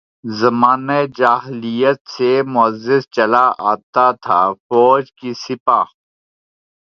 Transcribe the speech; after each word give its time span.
زمانہ 0.39 0.99
جاہلیت 1.17 1.99
سے 2.13 2.31
معزز 2.53 3.01
چلا 3.15 3.45
آتا 3.71 4.07
تھا، 4.23 4.41
فوج 4.67 5.03
کی 5.19 5.31
سپہ 5.43 5.79